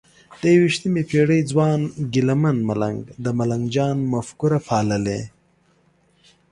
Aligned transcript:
د 0.41 0.43
یویشتمې 0.55 1.03
پېړۍ 1.09 1.41
ځوان 1.51 1.79
ګیله 2.13 2.35
من 2.43 2.57
ملنګ 2.69 2.99
د 3.23 3.25
ملنګ 3.39 3.63
جان 3.75 3.97
مفکوره 4.13 4.59
پاللې؟ 4.67 5.21